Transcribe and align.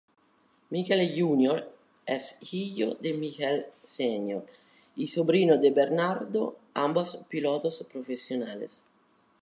Michel 0.71 1.07
Jr., 1.15 1.67
es 2.07 2.35
hijo 2.51 2.95
de 2.95 3.13
Michel, 3.13 3.67
Sr., 3.83 4.43
y 4.95 5.05
sobrino 5.09 5.59
de 5.59 5.69
Bernardo, 5.69 6.57
ambos 6.73 7.17
pilotos 7.29 7.87
profesionales. 7.93 8.83